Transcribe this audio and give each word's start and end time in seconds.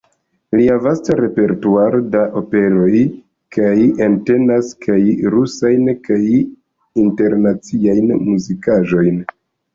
Lia 0.59 0.75
vasta 0.85 1.17
repertuaro 1.17 1.99
da 2.15 2.23
operoj 2.41 3.01
kaj 3.57 3.75
entenas 4.07 4.73
kaj 4.87 4.97
rusajn 5.35 5.93
kaj 6.09 6.19
internaciajn 7.07 8.17
muzikaĵojn. 8.27 9.25